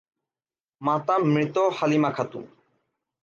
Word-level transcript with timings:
মাতা 0.81 1.15
মৃত 1.25 1.55
হালিমা 1.77 2.11
খাতুন। 2.11 2.45